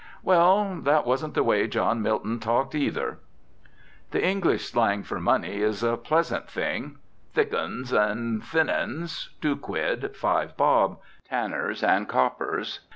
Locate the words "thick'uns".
7.35-7.93